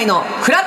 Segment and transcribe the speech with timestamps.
[0.00, 0.59] 向井のフラ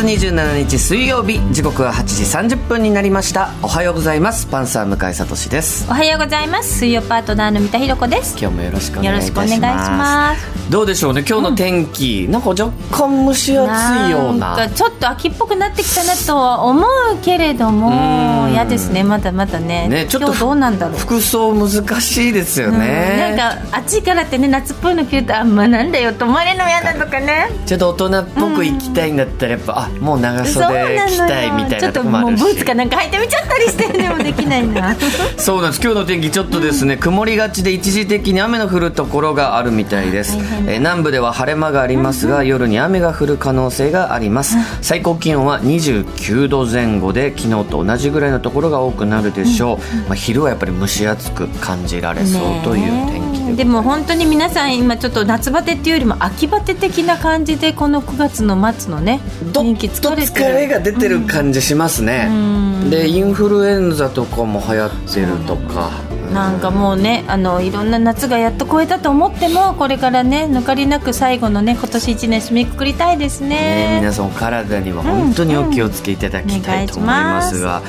[0.00, 3.50] 月27日水曜日時刻は8時30分になりました。
[3.62, 4.46] おはようございます。
[4.46, 5.86] パンサー向井聡です。
[5.90, 6.78] おはようございます。
[6.78, 8.38] 水曜パートナーの三田寛子です。
[8.40, 10.70] 今日もよろしくお願いします。
[10.70, 11.22] どうでしょうね？
[11.28, 14.70] 今日の天気、なんか若干蒸し暑いような。
[14.70, 16.86] ちょっと秋っぽくなってきたなとは思う
[17.22, 18.52] けれどもうん。
[18.52, 19.04] 嫌ですね。
[19.04, 19.86] まだまだね。
[19.88, 20.98] ねちょっと今日どうなんだろう。
[20.98, 27.50] 服装難しいですよね、うんなんか暑いからってね夏っぽいの着るとあんまなんだよと思われるの嫌だとかね。
[27.66, 32.40] ちょっと大人っぽく行きたいんだったらやっぱ、あもう長袖着たいみたいちょっとなとこもあるし。
[32.42, 34.96] もうブーツかなんか履いてみちゃったりしてでもできないな。
[35.38, 35.80] そうなんです。
[35.82, 36.84] 今日の天気ちょっとです。
[36.84, 59.20] ね、曇りがちで一時的に雨の降るところがあるみたいです、大変えー南部では晴れ間がありますが、夜に雨が降る可能性があります、最高気温は29度前後で昨日と同じぐらいのところが多くなるでしょう、まあ、昼はやっぱり蒸し暑く感じられそうという天気ででも本当に皆さん今ちょっと夏バテっていうよりも秋バテ的な感じでこの9月の末のね
[59.52, 62.90] どっ天気と疲れ疲れが出てる感じしますね、ん。
[62.90, 65.90] でインフルエンザとかも流行ってるとか。
[66.30, 77.82] なんかもうねあのいろんな夏がやっと超えたと思ってもこれからね抜かりなく最後のね今年1年締めくくりたいですね、ね皆さんお体には本当にお気をつけいただきたいと思いますが、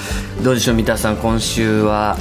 [0.44, 2.18] どうでしょう三田さん今週は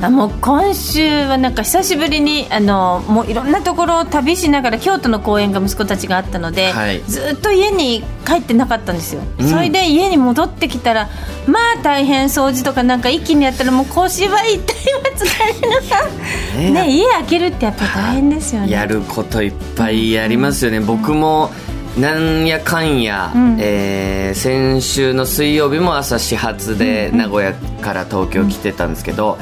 [0.00, 7.02] あもう今週はなんか久しぶりにあのもういろんなところを旅しながら京都の公演が息子たちがあったので、はい。
[7.02, 9.48] ずっと家に帰ってなかったんですよ、うん。
[9.48, 11.08] それで家に戻ってきたら
[11.46, 14.60] まあ大変掃除とかなんか一気にやったらもう腰は痛いわ
[15.16, 16.82] 疲れる ね。
[16.82, 18.70] ね家開けるってやっぱ大変ですよね。
[18.70, 21.50] やることいっぱいありますよね、僕も
[21.98, 23.56] なんやかんや、うん。
[23.60, 29.38] えー先週の水曜日も朝始発で名古屋から東京来てたんですけど、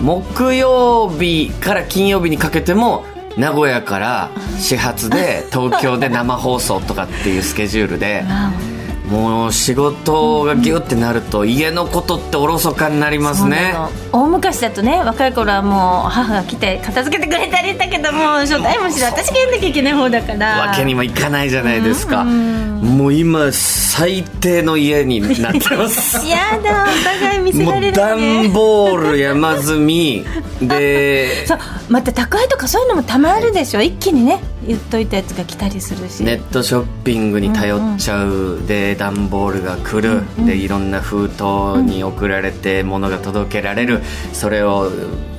[0.00, 3.04] 木曜日から金曜日にかけても
[3.36, 8.24] 名古屋から始発で東京で生放送とかっていうスケジュールで
[9.04, 13.74] もう仕事がギュってなると家のことっておろそかになりおますね。
[14.12, 19.06] 大昔だとね若い頃はもう母が来て片付けてくれたりだけども初対もしろ。
[19.08, 20.68] 私がやんなきゃいけない方だから。
[20.68, 26.16] わけにもいかないじゃないですか、うんもう今最低の家になってます。
[26.28, 28.48] やだお互い見せられる段ね。
[28.48, 30.24] ボール山積み。
[30.60, 33.80] で そうまた宅配とかそういうのもたまるでしょ。
[33.80, 36.24] 一気にね言っといたやつが来たりするし。
[36.24, 44.02] ネットショッピングに頼っちゃう、で段ボールが来る、でいろんな封筒に送られて物が届けられる。
[44.32, 44.90] それを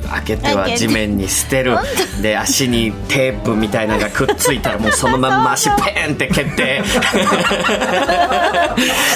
[0.09, 1.77] 開けては地面に捨てる。
[2.21, 6.83] で足にテープみたいなのがくっついたらもうそのまんま足ペーンって蹴って。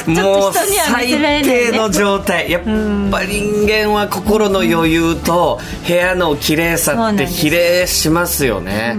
[0.10, 1.08] もう最
[1.44, 2.50] 低の状態。
[2.50, 2.70] やっぱ
[3.24, 8.98] 人間は心の余裕と部屋の綺麗さって比例しますよね、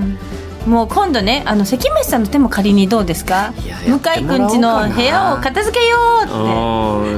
[0.67, 3.53] もう今度ねあの関町さんの手も仮にどうですか？
[3.87, 4.39] 向井ってもらおうかな。
[4.39, 6.33] くんちの部屋を片付けようって。
[6.35, 6.37] う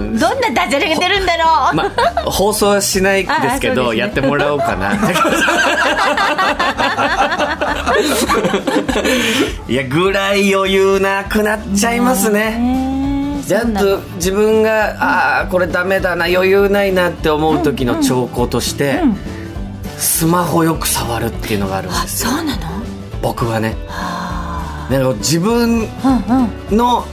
[0.00, 3.98] んどんなダジャレが出るんだろう、まあ、放送はしないですけどね。
[3.98, 4.92] やってもらおうかな。
[9.68, 12.58] いやぐらい余裕なくなっちゃいますね。
[12.58, 19.00] ねちゃんと自分がああこれダメだな余裕ないなって思う時の兆候として、
[19.98, 22.30] スマホよく触るっていうのがあるんあですよ。
[22.30, 22.71] そうなの？
[23.22, 23.76] 僕はね。
[23.88, 25.88] はなんか自分
[26.70, 27.06] の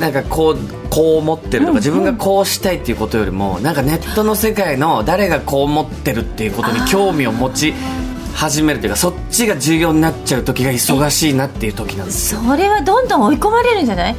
[0.00, 7.74] なんかこうこう思ってるとか、自分がこうしたいっていうことよりもなんかネットの世界の誰がこう思ってるっていうことに興味を持ち
[8.34, 14.16] 始めるというかそっちが重要になっちゃう時が忙しいなっていう時なんですそれはどんどん追い込まれるんじゃない？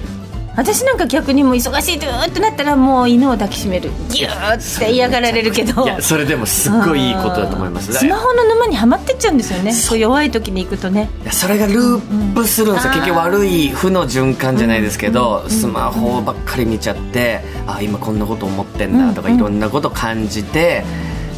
[0.56, 3.90] 私なんか逆にもう忙しいとーってなったらもう犬を抱きしめる。
[4.10, 5.84] ギューって嫌がられるけど。
[5.86, 7.94] いやそれでもすっごいいいことだと思います。
[7.94, 9.74] スマホの沼にはまってっちゃうんですよね。
[9.74, 9.98] そう。
[9.98, 11.09] 弱い時に行くとね。
[11.24, 19.36] いやそれがループするんですよ、うん結局悪い負の循環じゃないですけど、スマホばっかり見ちゃってあ今こんなこと思ってんだとか、うん。
[19.36, 20.84] いろんなこと感じて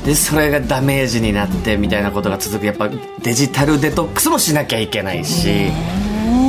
[0.05, 2.65] でそれがダメージになってみたいなことが続く。
[2.65, 2.89] やっぱ
[3.21, 5.71] デジタルデトックスもしなきゃいけないし、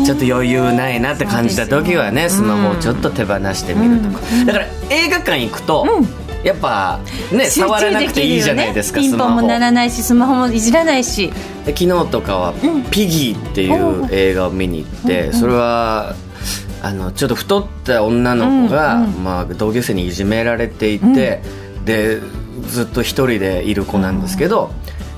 [0.05, 5.87] ちょっと余裕ないなって感じた時はねスマホをちょっと手放してみるとか、だから映画館行くと、
[6.45, 7.01] やっぱ
[7.33, 11.33] ね集触らなくていいじゃないですかピンスマホポンも鳴らないしスマホもいじらないし。
[11.65, 12.55] で昨日とかは
[12.91, 16.15] 「ピギー」っていう映画を見に行って、それは
[16.83, 21.41] あのちょっと太った女の子が、まあ、同級生にいじめられていて、
[21.87, 22.21] で
[22.69, 24.71] ずっと一人でいる子なんですけど、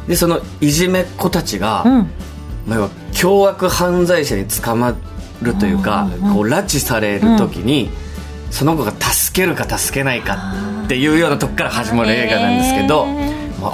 [0.07, 2.11] でそのいじめっ子たちが、うん。
[2.67, 4.95] まあ凶悪犯罪者に捕ま
[5.41, 7.91] るというか、こう拉致される時に、
[8.51, 10.55] その子が助けるか助けないか
[10.85, 13.07] っていうようなとこから始まる映画なんですけど、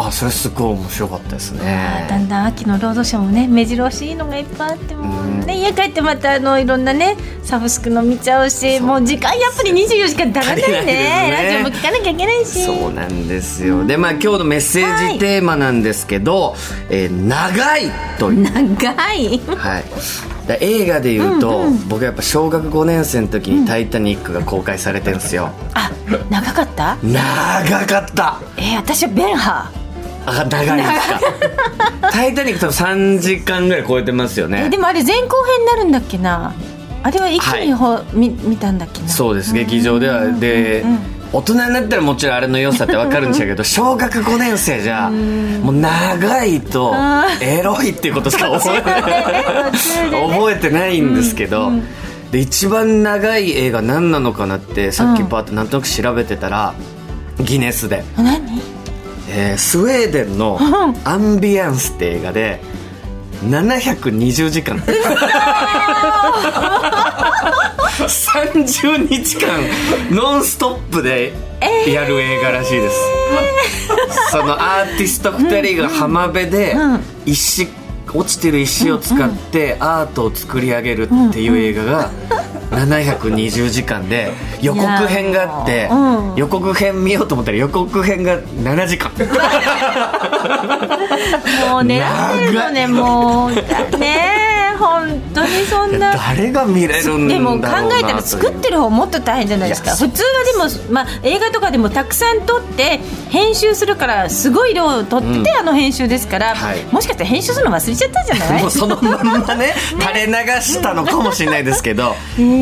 [0.00, 2.06] あそれすごい面白かったですね。
[2.08, 10.92] だんだん秋のロードショーもね目白押しいのがいっぱいあってもうね家帰ってまたあのいろんなねサブスクの見ちゃうしもう時間やっぱり24時間足らないね。
[10.92, 11.30] ね。
[11.30, 12.64] ラジオも聞かなきゃいけないし。
[12.64, 13.84] そうなんですよ。
[13.84, 16.54] でまあ今日のメッセージテーマなんですけど
[16.90, 18.42] 「えー長い」という。
[18.42, 19.40] 長い。
[19.56, 19.84] はい、
[20.48, 25.90] で映画でいうと、僕やっぱ小学5年生の時に「タイタニック」が公開されてるんですよ、あ
[26.30, 26.96] 長かった？
[27.02, 28.40] 長かった。
[28.56, 29.70] えー、私はベンハ
[30.26, 31.20] あ長いですか
[32.12, 34.64] 「タイタニック」多分3時間ぐらい超えてますよー、ね。
[34.66, 36.52] えでもあれ前後編になるんだっけな。
[37.04, 39.08] あれは一気にほ、み見たんだっけな。
[39.08, 39.52] そうです。
[39.52, 40.26] 劇場では。
[40.32, 40.84] で
[41.32, 51.72] 大人になったらもちろんあれの良さって分かるんでしょうけど 小学5年生じゃもう長いとあエロいっていうことしか覚え覚えてないんですけど、
[52.30, 56.74] で一番長い映画何なのかなってさっきパーッとなんとなく調べてたら、
[57.40, 58.60] ギネスで、何？
[59.34, 60.58] えースウェーデンの
[61.04, 62.60] 「アンビアンス」って映画で
[63.44, 64.76] 720時間。
[67.98, 69.60] 30日間
[70.10, 71.32] ノンストップで
[71.86, 72.96] やる映画らしいです、
[74.30, 77.00] そのアーティスト2人が浜辺でうん。
[77.26, 77.68] 石
[78.14, 82.10] 落ちてる石を使ってアートを作り上げるっていう映画が
[82.72, 85.94] 720時間で予告編があってう
[86.32, 86.36] ん。
[86.36, 89.12] 予告編見ようと思ったら予告編が7時間。
[91.70, 93.54] もう狙ってるのねもう。
[93.54, 94.41] だね
[94.82, 96.12] 本当にそんな。
[96.16, 97.60] 誰が見れるんだでもろう。
[97.60, 99.92] な考えたら作ってる方もっと大変じゃないですか。
[99.92, 103.00] 普通はでも、まあ、映画とかでもたくさん撮って
[103.30, 105.48] 編集するからすごい量を撮って、うん。
[105.58, 106.82] あの編集ですから、はい。
[106.92, 108.62] もしかしたら編集するの忘れちゃったんじゃない？
[108.62, 110.32] もうそのまんまね 垂れ流
[110.62, 112.14] したのかもしれないですけど、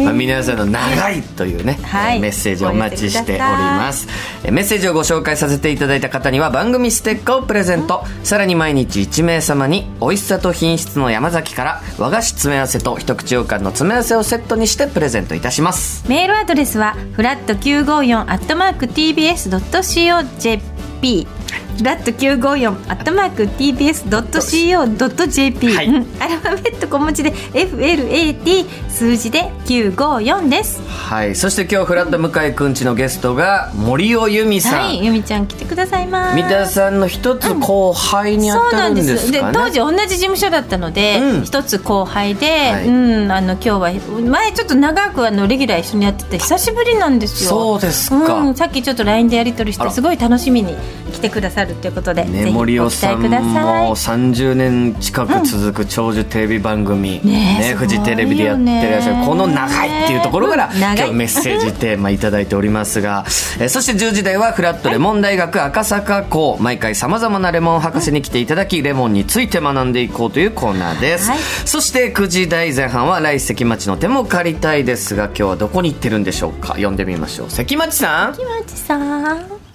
[0.04, 1.78] まあ、皆さんの長いというね、
[2.20, 4.06] メッセージをお待ちしております。
[4.44, 16.06] えーメッセージをご紹介させていただいた方には番組ステッカーをプレゼント、さらに毎日1名様に美味しさと品質の山崎から和菓子詰め合わせと一口羊羹の詰め合わせをセットにしてプレゼントいたします。
[16.08, 21.39] メールアドレスはフラット954アットマーク TBS.CO.JP
[21.82, 25.88] ラット954アットマーク TBS.CO.JP、はい。
[25.88, 30.80] う んアルファベット小文字で FLAT 数字で954です。
[30.86, 31.34] はい。
[31.34, 35.04] そして今日フラット向井くんちのゲストが森尾由美さん、はい。
[35.04, 36.36] ゆみちゃん来てくださいます。
[36.36, 39.30] 三田さんの一つ後輩に当そうなんでたるんです。
[39.30, 41.44] ね、当時同じ事務所だったのでうん。
[41.44, 42.86] 一、つ後輩で、はい。
[42.86, 43.92] うん、あの今日は
[44.28, 47.50] 前ちょっと長くあのレギュラー一緒にやってて久しぶりなんですよ。
[47.50, 48.34] そうですか。
[48.34, 50.74] うん、さっきちょっと LINE でやり取りしてすごい楽しみに
[51.20, 63.24] 来てくださるということで、ぜね、ひ森尾さんも30年近く続く長寿テレビ番組、ねえフジテレビでやってらっしゃるこの長いっていうところから今日メッセージテーマいただいておりますが、
[63.58, 71.38] えーそして10時台はフラットレモン大学赤坂校毎回さまざまなレモン博士に来ていただきレモンについて学んでいこうというコーナーです、はい。
[71.66, 76.68] そして9時台前半は来関町の手も借りたいですが今日はどこに行ってるんでしょうか？
[76.68, 77.50] 読んでみましょう。
[77.50, 78.34] 関町さん。
[78.34, 79.22] 木町さん。
[79.22, 79.69] はい、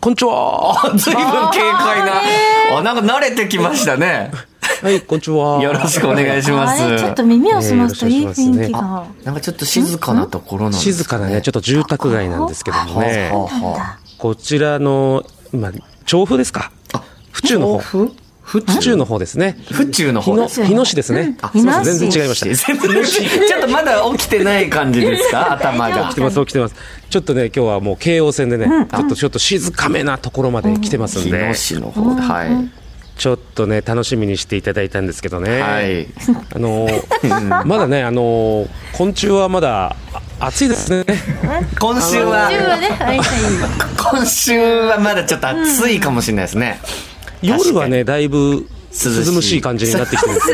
[0.00, 0.80] こんにちは。
[0.82, 2.22] あ随分軽快な。
[2.78, 4.32] あなんか慣れてきましたね。
[4.82, 5.62] はい、こんにちは。
[5.62, 6.98] よろしくお願いします。
[6.98, 13.30] ちょっと耳を澄ますといい雰囲気が、なんかちょっと静かなところなんです、静かなね、ちょっと住宅街なんですけどもね。
[14.16, 15.70] こちらの、今、
[16.06, 16.72] 調布ですか？
[16.94, 18.08] あ府中の方。
[18.50, 19.56] 府中の方ですね。
[19.70, 21.36] 府中の日野、方です日野市ですね。
[21.40, 21.94] あすいません。
[21.98, 22.10] 日野市。
[22.10, 22.46] 全然違いました。
[22.46, 25.52] 全 然ちょっとまだ起きてない感じですか？
[25.52, 26.02] 頭が。
[26.06, 26.74] 起きてます、起きてます。
[27.08, 32.48] ちょっとね、今日はもう京王線でね、ちょっと、ちょっと静かめなところまで来てますん日で野、市の方ではい、
[33.16, 35.60] ちょっとね、楽しみにしていただいたんですけどね。
[35.60, 36.08] はい。
[36.54, 39.94] あのー、まだね、あのー、昆虫はまだ
[40.40, 41.04] あ暑いですね。
[41.78, 42.50] 今週は。
[44.12, 46.80] 今週はまだちょっと暑いかもしれないですね、
[47.42, 50.46] 夜はね、だいぶ涼むしい感じになってきてるんです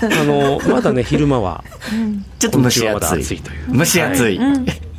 [0.00, 1.64] けど、あのまだね、昼間は、
[2.38, 3.76] ちょっと蒸し今週はまだ暑い暑いという。
[3.78, 4.40] 蒸し暑い、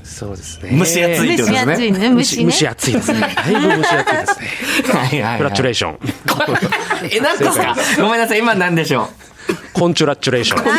[0.04, 0.78] そうですね。
[0.78, 2.10] 蒸し暑いってことですね。
[2.16, 3.20] 蒸し暑いですね。
[3.22, 4.48] だいぶ蒸し暑いですね。
[4.94, 6.00] はいはい、はい、コラチュレーション。
[7.12, 8.40] え何ですかごめんなさい。
[8.40, 9.08] 今何でしょう？
[9.74, 10.64] コンチュラチュレーション。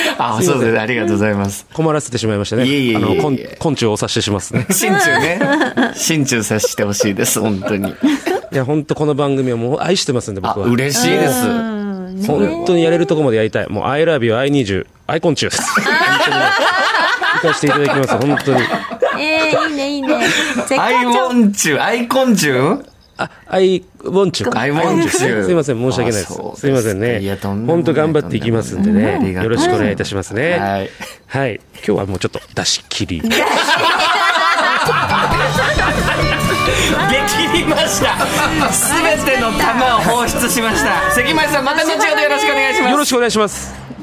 [0.18, 1.66] あそうですありがとうございます。
[1.72, 2.66] 困らせてしまいましたね。
[2.66, 4.66] いえいえいえあの、昆昆虫をお察ししますね。
[4.72, 5.40] 心中ね。
[5.94, 7.90] 心中させてほしいです本当に。
[8.52, 10.66] いや、本当この番組はもう愛してますんで、あ僕は。
[10.66, 11.42] 嬉しいです、
[12.26, 13.68] 本当にやれるとこまでやりたい。
[13.68, 15.62] もう、I love you, I need you, I 昆虫です。
[17.42, 18.60] 行かせていただきます、本当に。
[19.18, 20.08] えー、いいねいいね。
[20.68, 24.90] 絶アイ好調ウォンチュアイコンチュあ、アイウォンチュか。
[24.90, 25.08] I want you
[25.44, 26.38] すいません、申し訳ないですす。
[26.60, 29.32] すいませんねいやとんでもない本当頑張っていきますんでね。
[29.32, 30.58] よろしくお願いいたしますね。
[30.58, 30.90] はい。
[31.26, 31.60] はい。
[31.76, 33.20] 今日はもうちょっと出し切り。
[33.22, 33.34] でき
[37.58, 38.16] りました
[38.72, 43.95] すべての玉を放出しました関町さんまた後ほどよろしくお願いしますよろしくお願いします。